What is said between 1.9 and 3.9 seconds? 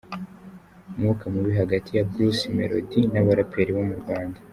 ya Brusi merodi n’abaraperi bo